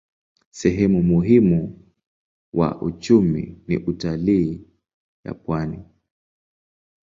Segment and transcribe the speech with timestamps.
[0.51, 1.85] Sehemu muhimu
[2.53, 4.61] wa uchumi ni utalii
[5.23, 5.79] ya pwani.